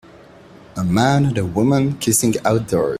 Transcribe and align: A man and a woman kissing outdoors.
A 0.77 0.83
man 0.83 1.25
and 1.27 1.37
a 1.37 1.45
woman 1.45 1.95
kissing 1.99 2.33
outdoors. 2.43 2.89